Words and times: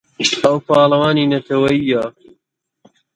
ئەو 0.43 0.57
پاڵەوانی 0.67 1.29
نەتەوەیییە. 1.33 2.03